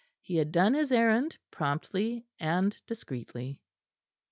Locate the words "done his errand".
0.51-1.37